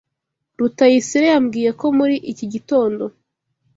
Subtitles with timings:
[0.59, 3.03] Rutayisire yambwiye ko muri iki gitondo.